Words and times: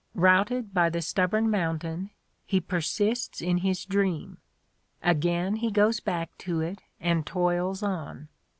Routed 0.15 0.73
by 0.73 0.89
the 0.89 0.99
stubborn 0.99 1.51
mountain, 1.51 2.09
he 2.47 2.59
persists 2.59 3.39
in 3.39 3.57
his 3.59 3.85
dream: 3.85 4.39
again 5.03 5.57
he 5.57 5.69
goes 5.69 5.99
back 5.99 6.35
to 6.39 6.59
it 6.59 6.81
and 6.99 7.23
toils 7.23 7.83
on. 7.83 8.27